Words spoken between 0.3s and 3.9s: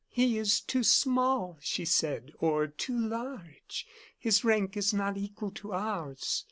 is too small," she said, "or too large.